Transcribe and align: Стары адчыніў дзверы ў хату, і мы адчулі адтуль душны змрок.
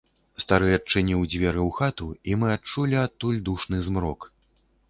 Стары 0.43 0.69
адчыніў 0.77 1.19
дзверы 1.33 1.61
ў 1.67 1.75
хату, 1.81 2.07
і 2.31 2.39
мы 2.45 2.49
адчулі 2.57 3.01
адтуль 3.05 3.41
душны 3.51 3.77
змрок. 3.91 4.31